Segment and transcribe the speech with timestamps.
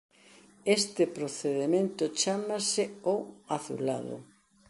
[0.77, 3.15] Este procedemento chámase o
[3.57, 4.17] "azulado".